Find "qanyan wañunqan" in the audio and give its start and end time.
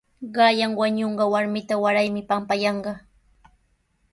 0.35-1.31